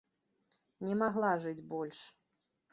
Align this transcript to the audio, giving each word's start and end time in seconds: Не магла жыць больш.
Не 0.87 0.97
магла 1.03 1.31
жыць 1.45 1.65
больш. 1.77 2.03